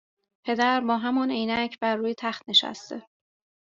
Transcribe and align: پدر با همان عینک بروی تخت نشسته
پدر 0.45 0.81
با 0.81 0.97
همان 0.97 1.31
عینک 1.31 1.79
بروی 1.79 2.13
تخت 2.17 2.49
نشسته 2.49 3.07